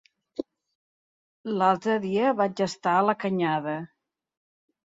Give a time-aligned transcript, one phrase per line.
[1.59, 3.77] L'altre dia vaig estar a la Canyada.